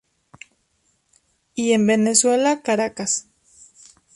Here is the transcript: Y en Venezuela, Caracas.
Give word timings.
Y 1.53 1.73
en 1.73 1.85
Venezuela, 1.85 2.63
Caracas. 2.63 3.27